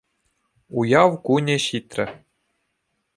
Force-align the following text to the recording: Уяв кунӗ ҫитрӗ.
Уяв 0.79 1.11
кунӗ 1.27 1.57
ҫитрӗ. 1.65 2.07